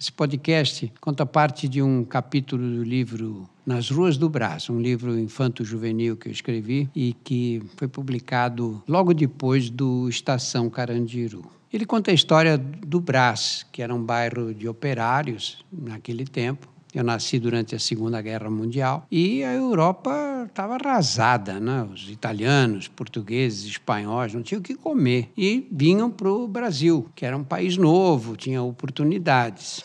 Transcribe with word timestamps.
Esse 0.00 0.12
podcast 0.12 0.92
conta 1.00 1.26
parte 1.26 1.68
de 1.68 1.82
um 1.82 2.04
capítulo 2.04 2.62
do 2.62 2.84
livro 2.84 3.50
Nas 3.66 3.90
Ruas 3.90 4.16
do 4.16 4.28
Brás, 4.28 4.70
um 4.70 4.80
livro 4.80 5.18
infanto-juvenil 5.18 6.16
que 6.16 6.28
eu 6.28 6.32
escrevi 6.32 6.88
e 6.94 7.14
que 7.24 7.60
foi 7.76 7.88
publicado 7.88 8.80
logo 8.86 9.12
depois 9.12 9.68
do 9.68 10.08
Estação 10.08 10.70
Carandiru. 10.70 11.44
Ele 11.72 11.84
conta 11.84 12.12
a 12.12 12.14
história 12.14 12.56
do 12.56 13.00
Brás, 13.00 13.66
que 13.72 13.82
era 13.82 13.92
um 13.92 14.00
bairro 14.00 14.54
de 14.54 14.68
operários 14.68 15.64
naquele 15.72 16.24
tempo, 16.24 16.68
eu 16.98 17.04
nasci 17.04 17.38
durante 17.38 17.76
a 17.76 17.78
Segunda 17.78 18.20
Guerra 18.20 18.50
Mundial 18.50 19.06
e 19.08 19.44
a 19.44 19.52
Europa 19.52 20.46
estava 20.48 20.74
arrasada, 20.74 21.60
né? 21.60 21.86
Os 21.92 22.10
italianos, 22.10 22.88
portugueses, 22.88 23.64
espanhóis 23.66 24.34
não 24.34 24.42
tinham 24.42 24.58
o 24.58 24.62
que 24.62 24.74
comer 24.74 25.30
e 25.36 25.68
vinham 25.70 26.10
para 26.10 26.28
o 26.28 26.48
Brasil, 26.48 27.08
que 27.14 27.24
era 27.24 27.36
um 27.36 27.44
país 27.44 27.76
novo, 27.76 28.36
tinha 28.36 28.60
oportunidades. 28.60 29.80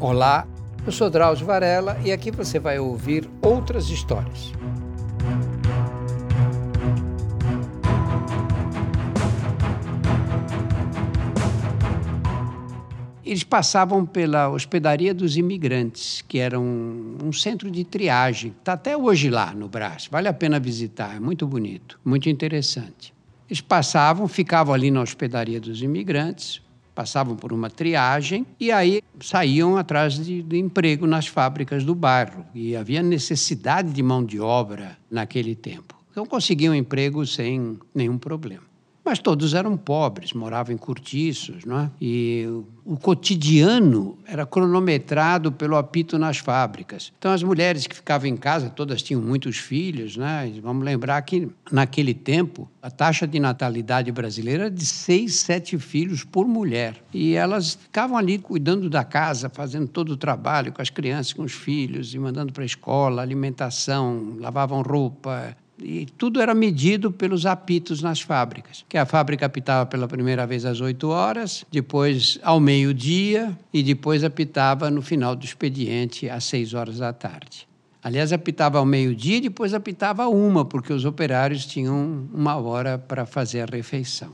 Olá, 0.00 0.48
eu 0.86 0.92
sou 0.92 1.10
Drauzio 1.10 1.44
Varela 1.44 1.98
e 2.02 2.12
aqui 2.12 2.30
você 2.30 2.58
vai 2.58 2.78
ouvir 2.78 3.28
outras 3.42 3.90
histórias. 3.90 4.52
Eles 13.26 13.42
passavam 13.42 14.06
pela 14.06 14.48
Hospedaria 14.48 15.12
dos 15.12 15.36
Imigrantes, 15.36 16.22
que 16.28 16.38
era 16.38 16.60
um, 16.60 17.18
um 17.24 17.32
centro 17.32 17.68
de 17.68 17.82
triagem. 17.82 18.54
Está 18.56 18.74
até 18.74 18.96
hoje 18.96 19.28
lá 19.28 19.52
no 19.52 19.68
Brás. 19.68 20.06
Vale 20.08 20.28
a 20.28 20.32
pena 20.32 20.60
visitar, 20.60 21.16
é 21.16 21.18
muito 21.18 21.44
bonito, 21.44 21.98
muito 22.04 22.28
interessante. 22.30 23.12
Eles 23.50 23.60
passavam, 23.60 24.28
ficavam 24.28 24.72
ali 24.72 24.92
na 24.92 25.02
Hospedaria 25.02 25.60
dos 25.60 25.82
Imigrantes, 25.82 26.62
passavam 26.94 27.34
por 27.34 27.52
uma 27.52 27.68
triagem 27.68 28.46
e 28.60 28.70
aí 28.70 29.02
saíam 29.20 29.76
atrás 29.76 30.14
de, 30.14 30.40
de, 30.40 30.56
emprego 30.56 31.04
nas 31.04 31.26
fábricas 31.26 31.84
do 31.84 31.96
bairro. 31.96 32.46
E 32.54 32.76
havia 32.76 33.02
necessidade 33.02 33.90
de 33.90 34.02
mão 34.04 34.24
de 34.24 34.38
obra 34.38 34.96
naquele 35.10 35.56
tempo. 35.56 35.96
Então 36.12 36.24
conseguiam 36.24 36.72
emprego 36.72 37.26
sem 37.26 37.76
nenhum 37.92 38.18
problema. 38.18 38.75
Mas 39.06 39.20
todos 39.20 39.54
eram 39.54 39.76
pobres, 39.76 40.32
moravam 40.32 40.74
em 40.74 40.76
cortiços, 40.76 41.64
não 41.64 41.78
é? 41.78 41.90
E 42.00 42.44
o 42.84 42.96
cotidiano 42.96 44.18
era 44.26 44.44
cronometrado 44.44 45.52
pelo 45.52 45.76
apito 45.76 46.18
nas 46.18 46.38
fábricas. 46.38 47.12
Então, 47.16 47.30
as 47.30 47.40
mulheres 47.40 47.86
que 47.86 47.94
ficavam 47.94 48.26
em 48.26 48.36
casa, 48.36 48.68
todas 48.68 49.00
tinham 49.02 49.22
muitos 49.22 49.58
filhos, 49.58 50.16
né? 50.16 50.52
Vamos 50.60 50.84
lembrar 50.84 51.22
que, 51.22 51.48
naquele 51.70 52.14
tempo, 52.14 52.68
a 52.82 52.90
taxa 52.90 53.28
de 53.28 53.38
natalidade 53.38 54.10
brasileira 54.10 54.64
era 54.64 54.70
de 54.72 54.84
seis, 54.84 55.36
sete 55.36 55.78
filhos 55.78 56.24
por 56.24 56.48
mulher. 56.48 56.96
E 57.14 57.34
elas 57.34 57.74
ficavam 57.74 58.16
ali 58.16 58.38
cuidando 58.38 58.90
da 58.90 59.04
casa, 59.04 59.48
fazendo 59.48 59.86
todo 59.86 60.10
o 60.10 60.16
trabalho 60.16 60.72
com 60.72 60.82
as 60.82 60.90
crianças, 60.90 61.32
com 61.32 61.44
os 61.44 61.52
filhos, 61.52 62.12
e 62.12 62.18
mandando 62.18 62.52
para 62.52 62.64
a 62.64 62.66
escola, 62.66 63.22
alimentação, 63.22 64.36
lavavam 64.40 64.82
roupa, 64.82 65.56
e 65.82 66.06
tudo 66.18 66.40
era 66.40 66.54
medido 66.54 67.10
pelos 67.10 67.46
apitos 67.46 68.02
nas 68.02 68.20
fábricas. 68.20 68.84
Que 68.88 68.98
a 68.98 69.06
fábrica 69.06 69.46
apitava 69.46 69.86
pela 69.86 70.08
primeira 70.08 70.46
vez 70.46 70.64
às 70.64 70.80
8 70.80 71.08
horas, 71.08 71.64
depois 71.70 72.38
ao 72.42 72.58
meio-dia 72.58 73.56
e 73.72 73.82
depois 73.82 74.24
apitava 74.24 74.90
no 74.90 75.02
final 75.02 75.36
do 75.36 75.44
expediente 75.44 76.28
às 76.28 76.44
6 76.44 76.74
horas 76.74 76.98
da 76.98 77.12
tarde. 77.12 77.66
Aliás, 78.02 78.32
apitava 78.32 78.78
ao 78.78 78.86
meio-dia 78.86 79.38
e 79.38 79.40
depois 79.40 79.74
apitava 79.74 80.28
uma, 80.28 80.64
porque 80.64 80.92
os 80.92 81.04
operários 81.04 81.66
tinham 81.66 82.28
uma 82.32 82.54
hora 82.54 82.96
para 82.96 83.26
fazer 83.26 83.62
a 83.62 83.76
refeição. 83.76 84.32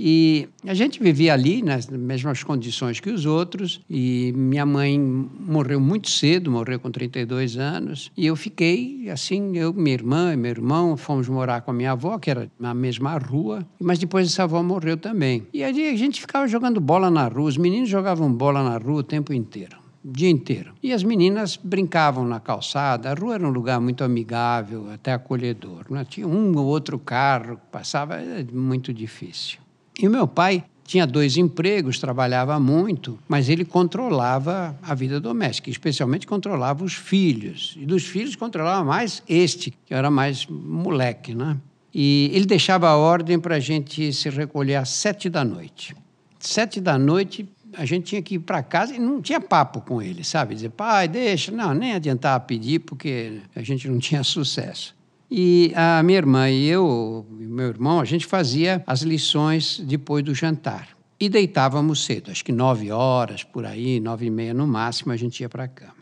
E 0.00 0.48
a 0.64 0.74
gente 0.74 1.02
vivia 1.02 1.32
ali 1.32 1.60
nas 1.60 1.88
mesmas 1.88 2.44
condições 2.44 3.00
que 3.00 3.10
os 3.10 3.26
outros. 3.26 3.80
E 3.90 4.32
minha 4.36 4.64
mãe 4.64 4.96
morreu 4.96 5.80
muito 5.80 6.08
cedo, 6.08 6.52
morreu 6.52 6.78
com 6.78 6.88
32 6.88 7.56
anos. 7.56 8.12
E 8.16 8.24
eu 8.24 8.36
fiquei 8.36 9.10
assim, 9.10 9.56
eu, 9.58 9.74
minha 9.74 9.94
irmã 9.94 10.32
e 10.32 10.36
meu 10.36 10.52
irmão 10.52 10.96
fomos 10.96 11.28
morar 11.28 11.62
com 11.62 11.72
a 11.72 11.74
minha 11.74 11.92
avó, 11.92 12.16
que 12.16 12.30
era 12.30 12.48
na 12.60 12.72
mesma 12.72 13.18
rua. 13.18 13.66
Mas 13.80 13.98
depois 13.98 14.28
essa 14.28 14.44
avó 14.44 14.62
morreu 14.62 14.96
também. 14.96 15.48
E 15.52 15.64
aí 15.64 15.88
a 15.88 15.96
gente 15.96 16.20
ficava 16.20 16.46
jogando 16.46 16.80
bola 16.80 17.10
na 17.10 17.26
rua. 17.26 17.48
Os 17.48 17.56
meninos 17.56 17.88
jogavam 17.88 18.32
bola 18.32 18.62
na 18.62 18.78
rua 18.78 19.00
o 19.00 19.02
tempo 19.02 19.32
inteiro 19.32 19.76
o 20.04 20.12
dia 20.12 20.30
inteiro. 20.30 20.72
E 20.80 20.92
as 20.92 21.02
meninas 21.02 21.56
brincavam 21.56 22.24
na 22.24 22.38
calçada. 22.38 23.10
A 23.10 23.14
rua 23.14 23.34
era 23.34 23.46
um 23.46 23.50
lugar 23.50 23.80
muito 23.80 24.04
amigável, 24.04 24.88
até 24.92 25.12
acolhedor. 25.12 25.86
Né? 25.90 26.06
Tinha 26.08 26.26
um 26.26 26.56
ou 26.56 26.66
outro 26.66 27.00
carro 27.00 27.56
que 27.56 27.66
passava, 27.72 28.14
era 28.14 28.46
muito 28.52 28.94
difícil. 28.94 29.58
E 29.98 30.06
o 30.06 30.10
meu 30.10 30.28
pai 30.28 30.64
tinha 30.88 31.06
dois 31.06 31.36
empregos, 31.36 31.98
trabalhava 31.98 32.58
muito, 32.58 33.18
mas 33.28 33.50
ele 33.50 33.64
controlava 33.64 34.74
a 34.80 34.94
vida 34.94 35.20
doméstica, 35.20 35.68
especialmente 35.68 36.26
controlava 36.26 36.82
os 36.82 36.94
filhos. 36.94 37.76
E 37.76 37.84
dos 37.84 38.04
filhos 38.06 38.34
controlava 38.34 38.82
mais 38.82 39.22
este, 39.28 39.70
que 39.84 39.92
era 39.92 40.10
mais 40.10 40.46
moleque, 40.46 41.34
né? 41.34 41.58
E 41.92 42.30
ele 42.32 42.46
deixava 42.46 42.88
a 42.88 42.96
ordem 42.96 43.38
para 43.38 43.56
a 43.56 43.60
gente 43.60 44.12
se 44.12 44.30
recolher 44.30 44.76
às 44.76 44.88
sete 44.88 45.28
da 45.28 45.44
noite. 45.44 45.94
Sete 46.38 46.80
da 46.80 46.98
noite, 46.98 47.46
a 47.74 47.84
gente 47.84 48.06
tinha 48.06 48.22
que 48.22 48.36
ir 48.36 48.38
para 48.38 48.62
casa 48.62 48.94
e 48.94 48.98
não 48.98 49.20
tinha 49.20 49.40
papo 49.40 49.80
com 49.80 50.00
ele, 50.00 50.24
sabe? 50.24 50.54
Dizer, 50.54 50.70
pai, 50.70 51.06
deixa. 51.06 51.52
Não, 51.52 51.74
nem 51.74 51.92
adiantava 51.92 52.40
pedir, 52.40 52.78
porque 52.80 53.40
a 53.54 53.62
gente 53.62 53.88
não 53.88 53.98
tinha 53.98 54.22
sucesso. 54.24 54.96
E 55.30 55.72
a 55.74 56.02
minha 56.02 56.18
irmã 56.18 56.48
e 56.48 56.66
eu, 56.66 57.26
meu 57.30 57.68
irmão, 57.68 58.00
a 58.00 58.04
gente 58.04 58.26
fazia 58.26 58.82
as 58.86 59.02
lições 59.02 59.78
depois 59.78 60.24
do 60.24 60.34
jantar. 60.34 60.88
E 61.20 61.28
deitávamos 61.28 62.04
cedo, 62.04 62.30
acho 62.30 62.44
que 62.44 62.52
nove 62.52 62.90
horas, 62.90 63.42
por 63.42 63.66
aí, 63.66 63.98
nove 63.98 64.26
e 64.26 64.30
meia 64.30 64.54
no 64.54 64.66
máximo, 64.66 65.12
a 65.12 65.16
gente 65.16 65.40
ia 65.40 65.48
para 65.48 65.64
a 65.64 65.68
cama. 65.68 65.98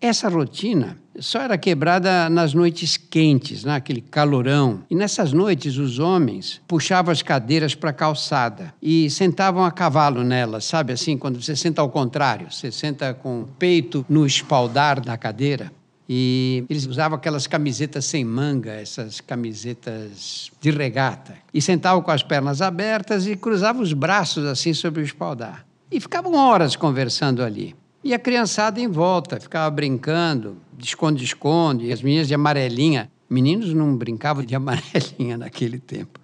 Essa 0.00 0.28
rotina 0.28 0.98
só 1.18 1.40
era 1.40 1.56
quebrada 1.56 2.28
nas 2.28 2.52
noites 2.52 2.96
quentes, 2.98 3.64
naquele 3.64 4.02
né? 4.02 4.06
calorão. 4.10 4.84
E 4.90 4.94
nessas 4.94 5.32
noites, 5.32 5.78
os 5.78 5.98
homens 5.98 6.60
puxavam 6.68 7.10
as 7.10 7.22
cadeiras 7.22 7.74
para 7.74 7.90
a 7.90 7.94
calçada 7.94 8.74
e 8.80 9.08
sentavam 9.08 9.64
a 9.64 9.70
cavalo 9.70 10.22
nelas, 10.22 10.66
sabe 10.66 10.92
assim? 10.92 11.16
Quando 11.16 11.42
você 11.42 11.56
senta 11.56 11.80
ao 11.80 11.88
contrário, 11.88 12.52
você 12.52 12.70
senta 12.70 13.14
com 13.14 13.40
o 13.40 13.46
peito 13.58 14.04
no 14.08 14.26
espaldar 14.26 15.00
da 15.00 15.16
cadeira. 15.16 15.72
E 16.08 16.64
eles 16.70 16.86
usavam 16.86 17.18
aquelas 17.18 17.46
camisetas 17.46 18.04
sem 18.04 18.24
manga, 18.24 18.72
essas 18.72 19.20
camisetas 19.20 20.50
de 20.60 20.70
regata. 20.70 21.34
E 21.52 21.60
sentavam 21.60 22.02
com 22.02 22.10
as 22.10 22.22
pernas 22.22 22.62
abertas 22.62 23.26
e 23.26 23.36
cruzavam 23.36 23.82
os 23.82 23.92
braços 23.92 24.44
assim 24.44 24.72
sobre 24.72 25.02
o 25.02 25.04
espaldar. 25.04 25.66
E 25.90 26.00
ficavam 26.00 26.34
horas 26.34 26.76
conversando 26.76 27.42
ali. 27.42 27.74
E 28.04 28.14
a 28.14 28.18
criançada 28.18 28.80
em 28.80 28.86
volta, 28.86 29.40
ficava 29.40 29.68
brincando, 29.68 30.58
de 30.76 30.86
esconde-esconde, 30.86 31.90
as 31.90 32.02
meninas 32.02 32.28
de 32.28 32.34
amarelinha. 32.34 33.10
Meninos 33.28 33.74
não 33.74 33.96
brincavam 33.96 34.44
de 34.44 34.54
amarelinha 34.54 35.36
naquele 35.38 35.80
tempo. 35.80 36.20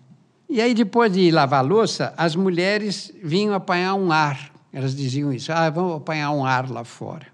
E 0.49 0.61
aí, 0.61 0.75
depois 0.75 1.13
de 1.13 1.31
lavar 1.31 1.65
louça, 1.65 2.15
as 2.17 2.37
mulheres 2.37 3.13
vinham 3.23 3.55
apanhar 3.55 3.95
um 3.95 4.13
ar. 4.13 4.53
Elas 4.73 4.95
diziam 4.95 5.33
isso: 5.33 5.53
ah, 5.53 5.69
vamos 5.71 5.97
apanhar 5.97 6.31
um 6.31 6.45
ar 6.45 6.71
lá 6.71 6.85
fora. 6.85 7.27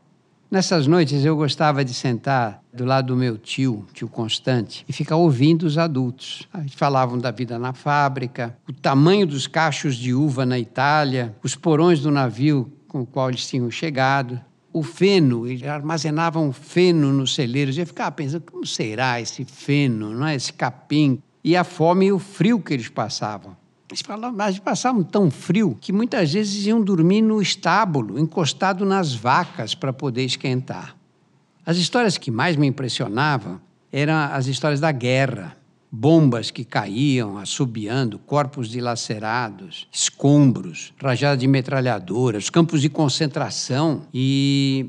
Nessas 0.50 0.86
noites 0.86 1.26
eu 1.26 1.36
gostava 1.36 1.84
de 1.84 1.92
sentar 1.92 2.62
do 2.72 2.86
lado 2.86 3.08
do 3.08 3.16
meu 3.16 3.36
tio, 3.36 3.84
tio 3.92 4.08
Constante, 4.08 4.82
e 4.88 4.94
ficar 4.94 5.16
ouvindo 5.16 5.64
os 5.64 5.76
adultos. 5.76 6.48
Eles 6.58 6.72
falavam 6.72 7.18
da 7.18 7.30
vida 7.30 7.58
na 7.58 7.74
fábrica, 7.74 8.56
o 8.66 8.72
tamanho 8.72 9.26
dos 9.26 9.46
cachos 9.46 9.94
de 9.94 10.14
uva 10.14 10.46
na 10.46 10.58
Itália, 10.58 11.36
os 11.42 11.54
porões 11.54 12.00
do 12.00 12.10
navio 12.10 12.72
com 12.88 13.02
o 13.02 13.06
qual 13.06 13.28
eles 13.28 13.46
tinham 13.46 13.70
chegado, 13.70 14.40
o 14.72 14.82
feno, 14.82 15.46
eles 15.46 15.62
armazenavam 15.64 16.50
feno 16.50 17.12
nos 17.12 17.34
celeiros. 17.34 17.76
Eu 17.76 17.86
ficava 17.86 18.10
pensando, 18.12 18.50
como 18.50 18.64
será 18.66 19.20
esse 19.20 19.44
feno, 19.44 20.14
não 20.14 20.26
é? 20.26 20.34
esse 20.34 20.54
capim? 20.54 21.22
E 21.44 21.56
a 21.56 21.62
fome 21.62 22.06
e 22.06 22.12
o 22.12 22.18
frio 22.18 22.58
que 22.58 22.72
eles 22.72 22.88
passavam. 22.88 23.54
Mas 24.34 24.58
passavam 24.58 25.02
tão 25.02 25.30
frio 25.30 25.76
que 25.80 25.92
muitas 25.92 26.32
vezes 26.32 26.66
iam 26.66 26.82
dormir 26.82 27.22
no 27.22 27.40
estábulo, 27.40 28.18
encostado 28.18 28.84
nas 28.84 29.14
vacas 29.14 29.74
para 29.74 29.92
poder 29.92 30.24
esquentar. 30.24 30.94
As 31.64 31.76
histórias 31.76 32.18
que 32.18 32.30
mais 32.30 32.56
me 32.56 32.66
impressionavam 32.66 33.60
eram 33.92 34.14
as 34.14 34.46
histórias 34.46 34.80
da 34.80 34.92
guerra. 34.92 35.56
Bombas 35.90 36.50
que 36.50 36.64
caíam, 36.66 37.38
assobiando, 37.38 38.18
corpos 38.18 38.68
dilacerados, 38.68 39.88
escombros, 39.90 40.92
rajadas 41.02 41.38
de 41.38 41.46
metralhadoras, 41.46 42.50
campos 42.50 42.82
de 42.82 42.90
concentração. 42.90 44.02
E 44.12 44.86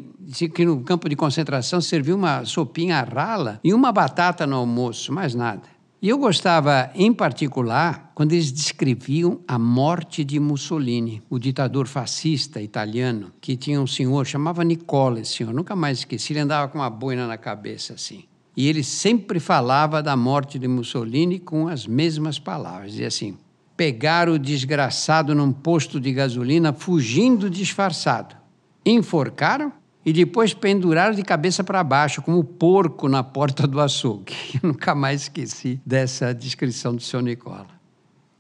que 0.54 0.66
no 0.66 0.82
campo 0.82 1.08
de 1.08 1.16
concentração 1.16 1.80
servia 1.80 2.14
uma 2.14 2.44
sopinha 2.44 3.02
rala 3.02 3.62
e 3.64 3.74
uma 3.74 3.94
batata 3.94 4.46
no 4.46 4.58
almoço, 4.58 5.14
mais 5.14 5.34
nada. 5.34 5.79
E 6.02 6.08
eu 6.08 6.18
gostava, 6.18 6.90
em 6.96 7.14
particular, 7.14 8.14
quando 8.16 8.32
eles 8.32 8.54
descreviam 8.54 9.42
a 9.46 9.60
morte 9.60 10.24
de 10.24 10.40
Mussolini, 10.40 11.22
o 11.30 11.38
ditador 11.38 11.88
fascista 11.88 12.62
italiano, 12.62 13.34
que 13.42 13.58
tinha 13.58 13.82
um 13.82 13.88
senhor, 13.88 14.26
chamava 14.26 14.64
Nicola, 14.64 15.20
esse 15.20 15.34
senhor, 15.34 15.54
nunca 15.54 15.76
mais 15.76 16.00
esqueci, 16.00 16.32
ele 16.32 16.40
andava 16.40 16.70
com 16.70 16.78
uma 16.78 16.90
boina 16.90 17.28
na 17.28 17.38
cabeça 17.38 17.96
assim. 17.96 18.24
E 18.56 18.68
ele 18.70 18.82
sempre 18.82 19.42
falava 19.42 20.02
da 20.02 20.16
morte 20.16 20.58
de 20.58 20.70
Mussolini 20.70 21.38
com 21.38 21.68
as 21.68 21.86
mesmas 21.86 22.40
palavras. 22.40 22.92
Dizia 22.92 23.08
assim: 23.08 23.38
pegaram 23.76 24.34
o 24.34 24.40
desgraçado 24.40 25.36
num 25.36 25.52
posto 25.52 26.00
de 26.00 26.14
gasolina, 26.14 26.72
fugindo 26.72 27.50
disfarçado. 27.50 28.38
Enforcaram 28.86 29.72
e 30.10 30.14
depois 30.14 30.56
penduraram 30.56 31.14
de 31.14 31.22
cabeça 31.22 31.64
para 31.64 31.84
baixo, 31.84 32.20
como 32.20 32.44
porco 32.44 33.08
na 33.08 33.22
porta 33.22 33.68
do 33.68 33.80
açougue. 33.80 34.34
Eu 34.60 34.70
nunca 34.70 34.96
mais 34.96 35.22
esqueci 35.22 35.80
dessa 35.86 36.34
descrição 36.34 36.96
do 36.96 37.02
seu 37.04 37.22
Nicola. 37.22 37.68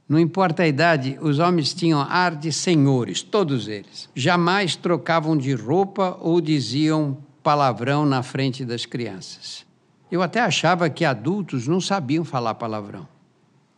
Não 0.07 0.17
importa 0.17 0.63
a 0.63 0.67
idade, 0.67 1.15
os 1.21 1.37
homens 1.37 1.71
tinham 1.71 2.01
ar 2.01 2.35
de 2.35 2.51
senhores, 2.51 3.21
todos 3.21 3.67
eles. 3.67 4.09
Jamais 4.15 4.75
trocavam 4.75 5.37
de 5.37 5.53
roupa 5.53 6.17
ou 6.19 6.41
diziam 6.41 7.15
palavrão 7.43 8.03
na 8.03 8.23
frente 8.23 8.65
das 8.65 8.87
crianças. 8.87 9.63
Eu 10.11 10.23
até 10.23 10.39
achava 10.39 10.89
que 10.89 11.05
adultos 11.05 11.67
não 11.67 11.79
sabiam 11.79 12.25
falar 12.25 12.55
palavrão. 12.55 13.07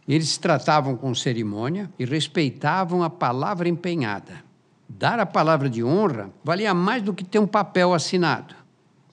Eles 0.08 0.30
se 0.30 0.40
tratavam 0.40 0.96
com 0.96 1.14
cerimônia 1.14 1.92
e 2.00 2.06
respeitavam 2.06 3.04
a 3.04 3.10
palavra 3.10 3.68
empenhada. 3.68 4.50
Dar 4.98 5.20
a 5.20 5.26
palavra 5.26 5.70
de 5.70 5.82
honra 5.84 6.30
valia 6.44 6.74
mais 6.74 7.02
do 7.02 7.14
que 7.14 7.24
ter 7.24 7.40
um 7.40 7.48
papel 7.48 7.94
assinado. 7.94 8.54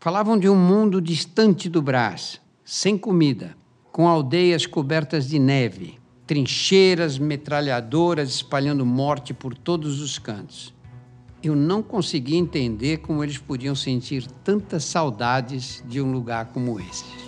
Falavam 0.01 0.37
de 0.37 0.49
um 0.49 0.57
mundo 0.57 1.01
distante 1.01 1.69
do 1.69 1.81
Brás, 1.81 2.41
sem 2.65 2.99
comida, 2.99 3.57
com 3.93 4.09
aldeias 4.09 4.67
cobertas 4.67 5.29
de 5.29 5.39
neve, 5.39 5.99
trincheiras 6.27 7.17
metralhadoras 7.17 8.29
espalhando 8.31 8.85
morte 8.85 9.33
por 9.33 9.57
todos 9.57 10.01
os 10.01 10.19
cantos. 10.19 10.75
Eu 11.43 11.55
não 11.55 11.81
conseguia 11.81 12.39
entender 12.39 12.99
como 12.99 13.23
eles 13.23 13.39
podiam 13.39 13.75
sentir 13.77 14.27
tantas 14.43 14.85
saudades 14.85 15.83
de 15.87 16.01
um 16.01 16.11
lugar 16.11 16.47
como 16.47 16.81
esse. 16.81 17.28